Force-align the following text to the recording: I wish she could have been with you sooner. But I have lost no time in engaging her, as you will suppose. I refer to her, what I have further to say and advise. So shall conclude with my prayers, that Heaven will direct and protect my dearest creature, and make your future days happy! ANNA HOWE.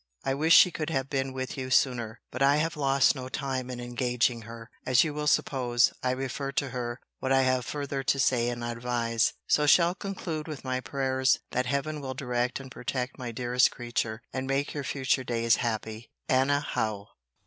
I 0.23 0.33
wish 0.33 0.55
she 0.55 0.71
could 0.71 0.89
have 0.89 1.11
been 1.11 1.31
with 1.31 1.55
you 1.59 1.69
sooner. 1.69 2.21
But 2.31 2.41
I 2.41 2.55
have 2.55 2.75
lost 2.75 3.13
no 3.13 3.29
time 3.29 3.69
in 3.69 3.79
engaging 3.79 4.41
her, 4.49 4.71
as 4.83 5.03
you 5.03 5.13
will 5.13 5.27
suppose. 5.27 5.93
I 6.01 6.09
refer 6.09 6.51
to 6.53 6.69
her, 6.69 6.99
what 7.19 7.31
I 7.31 7.43
have 7.43 7.67
further 7.67 8.01
to 8.01 8.17
say 8.17 8.49
and 8.49 8.63
advise. 8.63 9.33
So 9.45 9.67
shall 9.67 9.93
conclude 9.93 10.47
with 10.47 10.63
my 10.63 10.79
prayers, 10.79 11.37
that 11.51 11.67
Heaven 11.67 12.01
will 12.01 12.15
direct 12.15 12.59
and 12.59 12.71
protect 12.71 13.19
my 13.19 13.31
dearest 13.31 13.69
creature, 13.69 14.23
and 14.33 14.47
make 14.47 14.73
your 14.73 14.83
future 14.83 15.23
days 15.23 15.57
happy! 15.57 16.09
ANNA 16.27 16.61
HOWE. 16.61 17.09